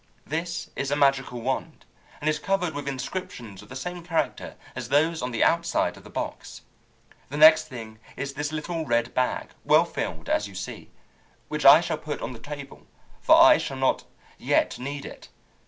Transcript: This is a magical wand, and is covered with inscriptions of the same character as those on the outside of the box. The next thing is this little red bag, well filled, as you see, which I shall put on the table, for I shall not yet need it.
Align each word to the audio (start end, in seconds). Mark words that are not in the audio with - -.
This 0.25 0.71
is 0.75 0.89
a 0.89 0.95
magical 0.95 1.41
wand, 1.41 1.85
and 2.19 2.27
is 2.27 2.39
covered 2.39 2.73
with 2.73 2.87
inscriptions 2.87 3.61
of 3.61 3.69
the 3.69 3.75
same 3.75 4.03
character 4.03 4.55
as 4.75 4.89
those 4.89 5.21
on 5.21 5.29
the 5.29 5.43
outside 5.43 5.95
of 5.95 6.03
the 6.03 6.09
box. 6.09 6.63
The 7.29 7.37
next 7.37 7.67
thing 7.67 7.99
is 8.17 8.33
this 8.33 8.51
little 8.51 8.83
red 8.83 9.13
bag, 9.13 9.49
well 9.63 9.85
filled, 9.85 10.27
as 10.27 10.47
you 10.47 10.55
see, 10.55 10.89
which 11.49 11.65
I 11.65 11.81
shall 11.81 11.99
put 11.99 12.19
on 12.19 12.33
the 12.33 12.39
table, 12.39 12.87
for 13.21 13.39
I 13.39 13.59
shall 13.59 13.77
not 13.77 14.05
yet 14.39 14.79
need 14.79 15.05
it. 15.05 15.29